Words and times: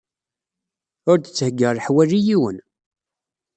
Ur 1.09 1.17
d-ttheyyiɣ 1.19 1.71
leḥwal 1.73 2.09
i 2.19 2.21
yiwen. 2.27 2.57